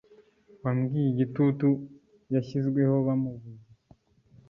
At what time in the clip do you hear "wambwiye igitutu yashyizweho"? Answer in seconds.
0.63-2.95